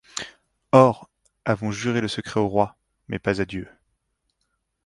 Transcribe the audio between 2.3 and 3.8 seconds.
au roi, mais pas à Dieu.